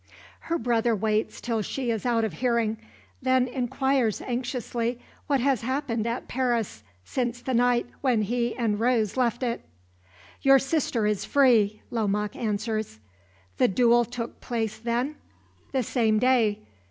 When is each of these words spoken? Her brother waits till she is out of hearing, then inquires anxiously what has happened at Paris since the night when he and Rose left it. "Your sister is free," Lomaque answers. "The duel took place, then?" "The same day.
Her 0.49 0.57
brother 0.57 0.95
waits 0.95 1.39
till 1.39 1.61
she 1.61 1.91
is 1.91 2.07
out 2.07 2.23
of 2.25 2.33
hearing, 2.33 2.77
then 3.21 3.47
inquires 3.47 4.19
anxiously 4.19 4.99
what 5.27 5.39
has 5.41 5.61
happened 5.61 6.07
at 6.07 6.27
Paris 6.27 6.81
since 7.05 7.39
the 7.39 7.53
night 7.53 7.85
when 8.01 8.23
he 8.23 8.55
and 8.55 8.79
Rose 8.79 9.15
left 9.15 9.43
it. 9.43 9.61
"Your 10.41 10.57
sister 10.57 11.05
is 11.05 11.23
free," 11.23 11.83
Lomaque 11.91 12.35
answers. 12.35 12.97
"The 13.59 13.67
duel 13.67 14.03
took 14.03 14.41
place, 14.41 14.79
then?" 14.79 15.17
"The 15.71 15.83
same 15.83 16.17
day. 16.17 16.57